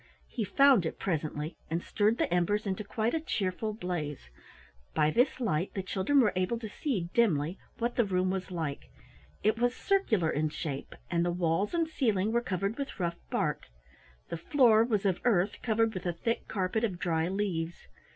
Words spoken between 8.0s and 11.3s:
room was like. It was circular in shape and the